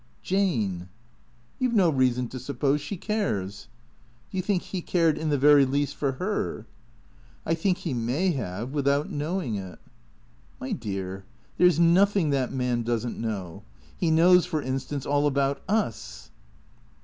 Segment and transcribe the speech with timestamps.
[0.23, 0.89] "Jane.""
[1.59, 3.67] You 've no reason to suppose she cares."
[4.31, 6.65] "Do you think he cared in the very least for her?""
[7.45, 9.77] I think he may have— without knowing it."
[10.59, 11.23] "My dear,
[11.59, 13.61] there's nothing that man doesn't know.
[13.95, 16.31] He knows, for instance, all about us."